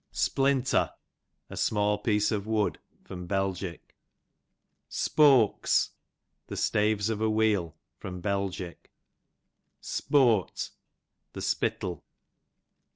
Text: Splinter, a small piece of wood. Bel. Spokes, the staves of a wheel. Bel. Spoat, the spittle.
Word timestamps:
Splinter, 0.11 0.93
a 1.51 1.55
small 1.55 1.99
piece 1.99 2.31
of 2.31 2.47
wood. 2.47 2.79
Bel. 3.07 3.55
Spokes, 4.89 5.89
the 6.47 6.57
staves 6.57 7.09
of 7.11 7.21
a 7.21 7.29
wheel. 7.29 7.75
Bel. 8.01 8.51
Spoat, 9.79 10.71
the 11.33 11.41
spittle. 11.43 12.03